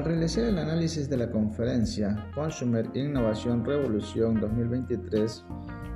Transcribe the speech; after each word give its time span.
Al 0.00 0.06
realizar 0.06 0.44
el 0.44 0.56
análisis 0.56 1.10
de 1.10 1.18
la 1.18 1.30
conferencia 1.30 2.26
Consumer 2.34 2.88
Innovación 2.94 3.62
Revolución 3.66 4.40
2023, 4.40 5.44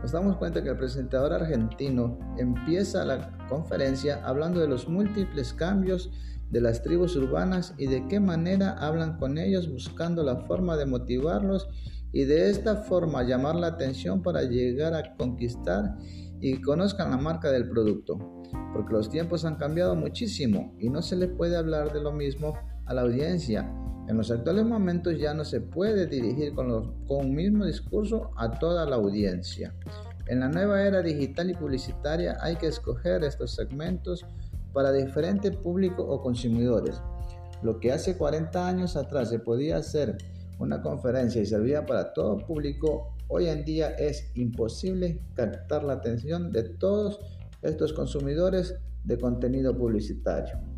nos 0.02 0.12
damos 0.12 0.36
cuenta 0.36 0.62
que 0.62 0.68
el 0.68 0.76
presentador 0.76 1.32
argentino 1.32 2.18
empieza 2.36 3.02
la 3.06 3.34
conferencia 3.48 4.20
hablando 4.22 4.60
de 4.60 4.68
los 4.68 4.86
múltiples 4.90 5.54
cambios 5.54 6.10
de 6.50 6.60
las 6.60 6.82
tribus 6.82 7.16
urbanas 7.16 7.72
y 7.78 7.86
de 7.86 8.06
qué 8.06 8.20
manera 8.20 8.72
hablan 8.72 9.16
con 9.16 9.38
ellos 9.38 9.72
buscando 9.72 10.22
la 10.22 10.36
forma 10.44 10.76
de 10.76 10.84
motivarlos 10.84 11.66
y 12.12 12.24
de 12.24 12.50
esta 12.50 12.76
forma 12.76 13.22
llamar 13.22 13.54
la 13.54 13.68
atención 13.68 14.22
para 14.22 14.42
llegar 14.42 14.92
a 14.92 15.16
conquistar 15.16 15.96
y 16.42 16.60
conozcan 16.60 17.10
la 17.10 17.16
marca 17.16 17.50
del 17.50 17.70
producto, 17.70 18.18
porque 18.74 18.92
los 18.92 19.08
tiempos 19.08 19.46
han 19.46 19.56
cambiado 19.56 19.96
muchísimo 19.96 20.74
y 20.78 20.90
no 20.90 21.00
se 21.00 21.16
le 21.16 21.26
puede 21.26 21.56
hablar 21.56 21.90
de 21.94 22.02
lo 22.02 22.12
mismo 22.12 22.52
a 22.84 22.92
la 22.92 23.00
audiencia 23.00 23.66
en 24.06 24.16
los 24.16 24.30
actuales 24.30 24.66
momentos 24.66 25.18
ya 25.18 25.32
no 25.32 25.44
se 25.44 25.60
puede 25.60 26.06
dirigir 26.06 26.54
con, 26.54 26.68
los, 26.68 26.88
con 27.06 27.26
un 27.26 27.34
mismo 27.34 27.64
discurso 27.64 28.30
a 28.36 28.50
toda 28.58 28.84
la 28.84 28.96
audiencia. 28.96 29.74
En 30.26 30.40
la 30.40 30.48
nueva 30.48 30.82
era 30.82 31.02
digital 31.02 31.50
y 31.50 31.54
publicitaria 31.54 32.36
hay 32.40 32.56
que 32.56 32.66
escoger 32.66 33.24
estos 33.24 33.54
segmentos 33.54 34.24
para 34.72 34.92
diferente 34.92 35.52
público 35.52 36.02
o 36.02 36.20
consumidores. 36.20 37.00
Lo 37.62 37.80
que 37.80 37.92
hace 37.92 38.16
40 38.16 38.66
años 38.66 38.96
atrás 38.96 39.30
se 39.30 39.38
podía 39.38 39.78
hacer 39.78 40.18
una 40.58 40.82
conferencia 40.82 41.40
y 41.40 41.46
servía 41.46 41.86
para 41.86 42.12
todo 42.12 42.38
público, 42.38 43.16
hoy 43.28 43.48
en 43.48 43.64
día 43.64 43.90
es 43.90 44.30
imposible 44.34 45.20
captar 45.34 45.82
la 45.82 45.94
atención 45.94 46.52
de 46.52 46.62
todos 46.62 47.18
estos 47.62 47.92
consumidores 47.92 48.76
de 49.04 49.18
contenido 49.18 49.76
publicitario. 49.76 50.73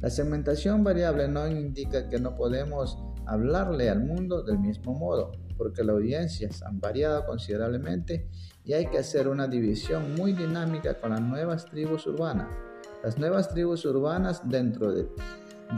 La 0.00 0.10
segmentación 0.10 0.84
variable 0.84 1.26
no 1.26 1.48
indica 1.48 2.08
que 2.08 2.20
no 2.20 2.36
podemos 2.36 2.98
hablarle 3.26 3.90
al 3.90 4.00
mundo 4.00 4.42
del 4.42 4.58
mismo 4.58 4.94
modo, 4.94 5.32
porque 5.56 5.82
las 5.82 5.94
audiencias 5.94 6.62
han 6.62 6.78
variado 6.80 7.26
considerablemente 7.26 8.28
y 8.64 8.74
hay 8.74 8.86
que 8.86 8.98
hacer 8.98 9.26
una 9.26 9.48
división 9.48 10.14
muy 10.14 10.32
dinámica 10.32 11.00
con 11.00 11.10
las 11.10 11.20
nuevas 11.20 11.64
tribus 11.64 12.06
urbanas. 12.06 12.48
Las 13.02 13.18
nuevas 13.18 13.48
tribus 13.48 13.84
urbanas 13.84 14.48
dentro 14.48 14.92
de, 14.92 15.08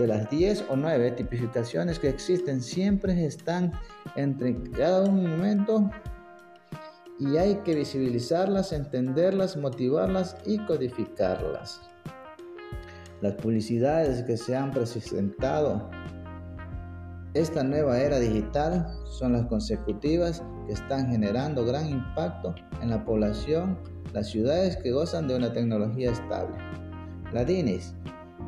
las 0.06 0.28
10 0.28 0.66
o 0.68 0.76
9 0.76 1.12
tipificaciones 1.12 1.98
que 1.98 2.10
existen 2.10 2.60
siempre 2.60 3.24
están 3.24 3.72
entre 4.16 4.62
cada 4.72 5.02
un 5.02 5.26
momento 5.26 5.90
y 7.18 7.36
hay 7.38 7.56
que 7.56 7.74
visibilizarlas, 7.74 8.72
entenderlas, 8.72 9.56
motivarlas 9.56 10.36
y 10.44 10.58
codificarlas. 10.58 11.80
Las 13.20 13.34
publicidades 13.34 14.22
que 14.24 14.36
se 14.36 14.56
han 14.56 14.70
presentado 14.70 15.90
esta 17.34 17.62
nueva 17.62 18.00
era 18.00 18.18
digital 18.18 18.88
son 19.04 19.34
las 19.34 19.46
consecutivas 19.46 20.42
que 20.66 20.72
están 20.72 21.08
generando 21.10 21.64
gran 21.64 21.88
impacto 21.88 22.54
en 22.82 22.90
la 22.90 23.04
población, 23.04 23.78
las 24.12 24.30
ciudades 24.30 24.76
que 24.78 24.90
gozan 24.90 25.28
de 25.28 25.36
una 25.36 25.52
tecnología 25.52 26.10
estable. 26.10 26.56
La 27.32 27.44
DINIS, 27.44 27.94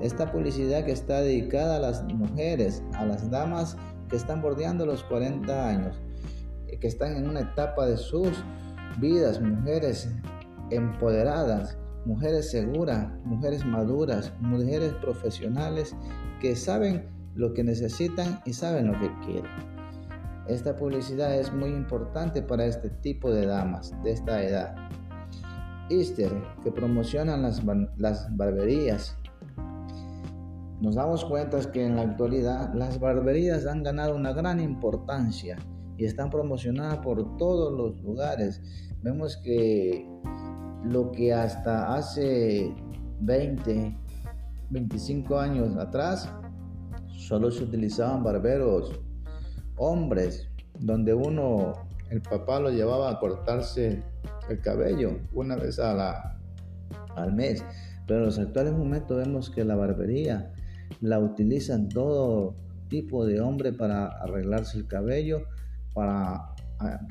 esta 0.00 0.32
publicidad 0.32 0.84
que 0.84 0.90
está 0.90 1.20
dedicada 1.20 1.76
a 1.76 1.80
las 1.80 2.02
mujeres, 2.04 2.82
a 2.94 3.06
las 3.06 3.30
damas 3.30 3.76
que 4.08 4.16
están 4.16 4.42
bordeando 4.42 4.84
los 4.84 5.04
40 5.04 5.68
años, 5.68 6.00
que 6.80 6.88
están 6.88 7.16
en 7.16 7.28
una 7.28 7.40
etapa 7.40 7.86
de 7.86 7.96
sus 7.96 8.42
vidas, 8.98 9.40
mujeres 9.40 10.10
empoderadas, 10.70 11.76
mujeres 12.04 12.50
seguras, 12.50 13.08
mujeres 13.24 13.64
maduras, 13.64 14.32
mujeres 14.40 14.92
profesionales 14.94 15.94
que 16.40 16.56
saben 16.56 17.08
lo 17.34 17.54
que 17.54 17.64
necesitan 17.64 18.40
y 18.44 18.52
saben 18.52 18.88
lo 18.88 18.98
que 18.98 19.10
quieren. 19.24 19.50
Esta 20.48 20.76
publicidad 20.76 21.34
es 21.36 21.52
muy 21.52 21.70
importante 21.70 22.42
para 22.42 22.64
este 22.64 22.90
tipo 22.90 23.30
de 23.30 23.46
damas 23.46 23.94
de 24.02 24.12
esta 24.12 24.42
edad. 24.42 24.74
Easter, 25.88 26.32
que 26.62 26.72
promocionan 26.72 27.42
las, 27.42 27.62
las 27.96 28.36
barberías. 28.36 29.16
Nos 30.80 30.96
damos 30.96 31.24
cuenta 31.24 31.58
que 31.70 31.86
en 31.86 31.94
la 31.94 32.02
actualidad 32.02 32.74
las 32.74 32.98
barberías 32.98 33.66
han 33.66 33.84
ganado 33.84 34.16
una 34.16 34.32
gran 34.32 34.58
importancia 34.58 35.56
y 35.96 36.04
están 36.04 36.30
promocionadas 36.30 36.98
por 36.98 37.36
todos 37.36 37.72
los 37.72 38.02
lugares. 38.02 38.60
Vemos 39.02 39.36
que 39.36 40.08
lo 40.84 41.12
que 41.12 41.32
hasta 41.32 41.94
hace 41.94 42.74
20, 43.20 43.96
25 44.70 45.38
años 45.38 45.76
atrás 45.76 46.28
solo 47.08 47.50
se 47.50 47.64
utilizaban 47.64 48.24
barberos 48.24 49.00
hombres, 49.76 50.48
donde 50.78 51.14
uno, 51.14 51.72
el 52.10 52.20
papá 52.22 52.60
lo 52.60 52.70
llevaba 52.70 53.10
a 53.10 53.18
cortarse 53.18 54.02
el 54.48 54.60
cabello 54.60 55.18
una 55.32 55.56
vez 55.56 55.78
al 55.78 57.32
mes. 57.34 57.64
Pero 58.06 58.20
en 58.20 58.26
los 58.26 58.38
actuales 58.38 58.72
momentos 58.72 59.16
vemos 59.16 59.50
que 59.50 59.64
la 59.64 59.76
barbería 59.76 60.52
la 61.00 61.18
utilizan 61.20 61.88
todo 61.88 62.56
tipo 62.88 63.24
de 63.24 63.40
hombre 63.40 63.72
para 63.72 64.06
arreglarse 64.06 64.78
el 64.78 64.86
cabello, 64.86 65.46
para 65.94 66.54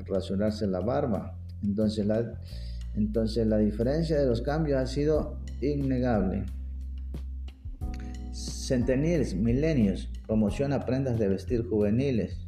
racionarse 0.06 0.66
la 0.66 0.80
barba. 0.80 1.36
Entonces 1.62 2.06
la, 2.06 2.38
entonces 2.94 3.46
la 3.46 3.58
diferencia 3.58 4.18
de 4.18 4.26
los 4.26 4.42
cambios 4.42 4.78
ha 4.78 4.86
sido 4.86 5.38
innegable. 5.60 6.44
Centennials, 8.32 9.34
milenios, 9.34 10.08
promociona 10.26 10.84
prendas 10.84 11.18
de 11.18 11.28
vestir 11.28 11.66
juveniles. 11.68 12.38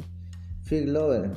Phil 0.69 0.93
Lover 0.93 1.33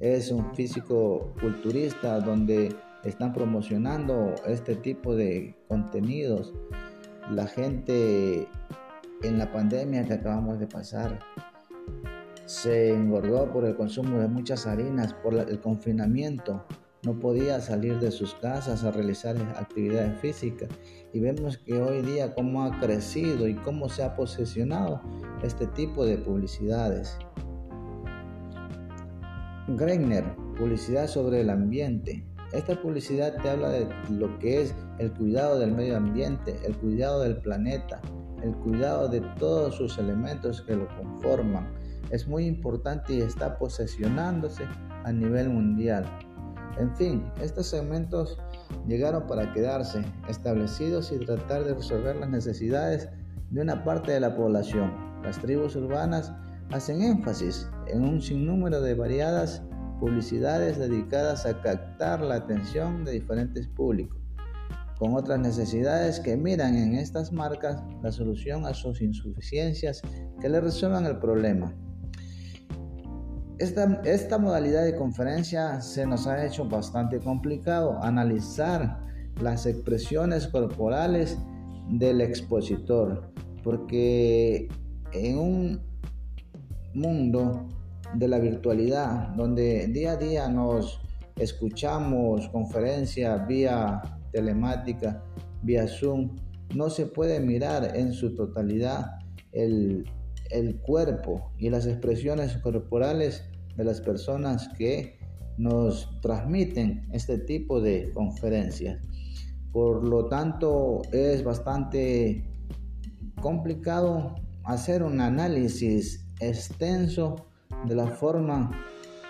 es 0.00 0.30
un 0.30 0.54
físico 0.54 1.34
culturista 1.40 2.20
donde 2.20 2.74
están 3.04 3.32
promocionando 3.32 4.34
este 4.46 4.76
tipo 4.76 5.14
de 5.14 5.56
contenidos. 5.68 6.52
La 7.30 7.46
gente 7.46 8.46
en 9.22 9.38
la 9.38 9.50
pandemia 9.52 10.04
que 10.04 10.14
acabamos 10.14 10.58
de 10.58 10.66
pasar 10.66 11.18
se 12.46 12.94
engordó 12.94 13.50
por 13.52 13.64
el 13.66 13.76
consumo 13.76 14.18
de 14.20 14.28
muchas 14.28 14.66
harinas, 14.66 15.12
por 15.14 15.34
el 15.34 15.60
confinamiento 15.60 16.64
no 17.08 17.18
podía 17.18 17.58
salir 17.58 17.98
de 18.00 18.10
sus 18.10 18.34
casas 18.34 18.84
a 18.84 18.90
realizar 18.90 19.34
actividades 19.56 20.20
físicas 20.20 20.68
y 21.14 21.20
vemos 21.20 21.56
que 21.56 21.80
hoy 21.80 22.02
día 22.02 22.34
cómo 22.34 22.62
ha 22.62 22.78
crecido 22.80 23.48
y 23.48 23.54
cómo 23.54 23.88
se 23.88 24.02
ha 24.02 24.14
posicionado 24.14 25.00
este 25.42 25.66
tipo 25.68 26.04
de 26.04 26.18
publicidades. 26.18 27.16
Greiner, 29.68 30.22
publicidad 30.58 31.06
sobre 31.06 31.40
el 31.40 31.48
ambiente. 31.48 32.26
Esta 32.52 32.78
publicidad 32.78 33.40
te 33.40 33.48
habla 33.48 33.70
de 33.70 33.88
lo 34.10 34.38
que 34.38 34.60
es 34.60 34.74
el 34.98 35.10
cuidado 35.14 35.58
del 35.58 35.72
medio 35.72 35.96
ambiente, 35.96 36.58
el 36.66 36.76
cuidado 36.76 37.22
del 37.22 37.38
planeta, 37.38 38.02
el 38.42 38.54
cuidado 38.56 39.08
de 39.08 39.22
todos 39.38 39.76
sus 39.76 39.96
elementos 39.96 40.60
que 40.60 40.76
lo 40.76 40.86
conforman. 40.88 41.72
Es 42.10 42.28
muy 42.28 42.44
importante 42.44 43.14
y 43.14 43.22
está 43.22 43.56
posesionándose 43.56 44.64
a 45.04 45.10
nivel 45.10 45.48
mundial. 45.48 46.04
En 46.78 46.94
fin, 46.96 47.24
estos 47.40 47.66
segmentos 47.66 48.38
llegaron 48.86 49.26
para 49.26 49.52
quedarse, 49.52 50.04
establecidos 50.28 51.12
y 51.12 51.18
tratar 51.24 51.64
de 51.64 51.74
resolver 51.74 52.16
las 52.16 52.28
necesidades 52.28 53.08
de 53.50 53.62
una 53.62 53.82
parte 53.84 54.12
de 54.12 54.20
la 54.20 54.36
población. 54.36 54.92
Las 55.22 55.38
tribus 55.38 55.74
urbanas 55.74 56.32
hacen 56.70 57.02
énfasis 57.02 57.68
en 57.88 58.04
un 58.04 58.20
sinnúmero 58.20 58.80
de 58.80 58.94
variadas 58.94 59.62
publicidades 60.00 60.78
dedicadas 60.78 61.46
a 61.46 61.60
captar 61.60 62.20
la 62.20 62.36
atención 62.36 63.04
de 63.04 63.12
diferentes 63.12 63.66
públicos, 63.66 64.20
con 64.98 65.14
otras 65.14 65.40
necesidades 65.40 66.20
que 66.20 66.36
miran 66.36 66.76
en 66.76 66.94
estas 66.94 67.32
marcas 67.32 67.82
la 68.02 68.12
solución 68.12 68.64
a 68.66 68.74
sus 68.74 69.00
insuficiencias 69.00 70.02
que 70.40 70.48
le 70.48 70.60
resuelvan 70.60 71.06
el 71.06 71.18
problema. 71.18 71.74
Esta, 73.58 74.38
modalidad 74.38 74.84
de 74.84 74.94
conferencia 74.94 75.80
se 75.80 76.06
nos 76.06 76.28
ha 76.28 76.46
hecho 76.46 76.68
bastante 76.68 77.18
complicado 77.18 77.98
analizar 78.02 79.00
las 79.42 79.66
expresiones 79.66 80.46
corporales 80.46 81.36
del 81.90 82.20
expositor, 82.20 83.32
porque 83.64 84.68
en 85.12 85.38
un 85.38 85.80
mundo 86.94 87.66
de 88.14 88.28
la 88.28 88.38
virtualidad, 88.38 89.30
donde 89.30 89.88
día 89.88 90.12
a 90.12 90.16
día 90.16 90.48
nos 90.48 91.00
escuchamos 91.34 92.48
conferencias 92.50 93.44
vía 93.48 94.00
telemática, 94.30 95.20
vía 95.62 95.88
Zoom, 95.88 96.36
no 96.76 96.90
se 96.90 97.06
puede 97.06 97.40
mirar 97.40 97.96
en 97.96 98.12
su 98.12 98.36
totalidad 98.36 99.18
el, 99.50 100.04
el 100.50 100.76
cuerpo 100.80 101.52
y 101.58 101.70
las 101.70 101.86
expresiones 101.86 102.56
corporales 102.58 103.44
de 103.76 103.84
las 103.84 104.00
personas 104.00 104.68
que 104.76 105.18
nos 105.56 106.20
transmiten 106.20 107.08
este 107.12 107.38
tipo 107.38 107.80
de 107.80 108.12
conferencias. 108.14 109.00
Por 109.72 110.04
lo 110.04 110.26
tanto, 110.26 111.02
es 111.12 111.44
bastante 111.44 112.44
complicado 113.40 114.34
hacer 114.64 115.02
un 115.02 115.20
análisis 115.20 116.26
extenso 116.40 117.46
de 117.86 117.94
la 117.94 118.06
forma 118.06 118.70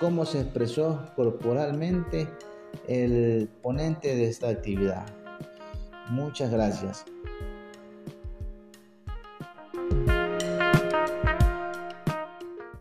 como 0.01 0.25
se 0.25 0.41
expresó 0.41 1.07
corporalmente 1.17 2.29
el 2.87 3.49
ponente 3.63 4.15
de 4.15 4.29
esta 4.29 4.49
actividad. 4.49 5.07
Muchas 6.11 6.51
gracias. 6.51 7.05